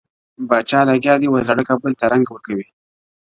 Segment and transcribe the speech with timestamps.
[0.39, 2.67] o پاچا لگیا دی وه زاړه کابل ته رنگ ورکوي.